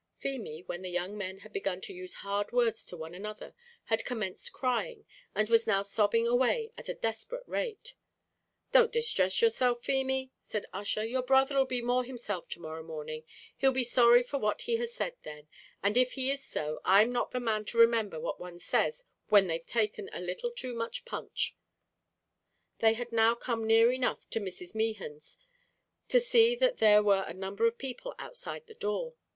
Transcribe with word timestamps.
Feemy, 0.17 0.63
when 0.63 0.81
the 0.81 0.89
young 0.89 1.15
men 1.15 1.41
had 1.41 1.53
begun 1.53 1.79
to 1.81 1.93
use 1.93 2.15
hard 2.25 2.51
words 2.51 2.85
to 2.87 2.97
one 2.97 3.13
another, 3.13 3.53
had 3.83 4.03
commenced 4.03 4.51
crying, 4.51 5.05
and 5.35 5.47
was 5.47 5.67
now 5.67 5.83
sobbing 5.83 6.25
away 6.27 6.71
at 6.75 6.89
a 6.89 6.95
desperate 6.95 7.47
rate. 7.47 7.93
"Don't 8.71 8.91
distress 8.91 9.43
yourself, 9.43 9.83
Feemy," 9.83 10.31
said 10.41 10.65
Ussher, 10.73 11.05
"your 11.05 11.21
brother 11.21 11.55
'll 11.59 11.65
be 11.67 11.83
more 11.83 12.03
himself 12.03 12.49
to 12.49 12.59
morrow 12.59 12.81
morning; 12.81 13.23
he'll 13.57 13.71
be 13.71 13.83
sorry 13.83 14.23
for 14.23 14.39
what 14.39 14.61
he 14.63 14.77
has 14.77 14.91
said 14.91 15.13
then 15.21 15.47
and 15.83 15.95
if 15.95 16.13
he 16.13 16.31
is 16.31 16.43
so, 16.43 16.81
I 16.83 17.03
am 17.03 17.11
not 17.11 17.29
the 17.29 17.39
man 17.39 17.63
to 17.65 17.77
remember 17.77 18.19
what 18.19 18.37
any 18.37 18.41
one 18.53 18.59
says 18.59 19.03
when 19.27 19.45
they've 19.45 19.63
taken 19.63 20.09
a 20.11 20.19
little 20.19 20.49
too 20.49 20.73
much 20.73 21.05
punch." 21.05 21.55
They 22.79 22.93
had 22.93 23.11
now 23.11 23.35
come 23.35 23.67
near 23.67 23.91
enough 23.91 24.27
to 24.31 24.39
Mrs. 24.39 24.73
Mehan's 24.73 25.37
to 26.07 26.19
see 26.19 26.55
that 26.55 26.77
there 26.77 27.03
were 27.03 27.23
a 27.27 27.35
number 27.35 27.67
of 27.67 27.77
people 27.77 28.15
outside 28.17 28.65
the 28.65 28.73
door. 28.73 29.13